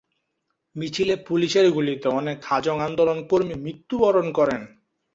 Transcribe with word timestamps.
মিছিলে 0.75 1.15
পুলিশের 1.27 1.67
গুলিতে 1.71 2.07
অনেক 2.19 2.37
হাজং 2.45 2.77
আন্দোলন 2.87 3.19
কর্মী 3.29 3.55
মৃত্যুবরণ 3.63 4.27
করেন। 4.31 4.61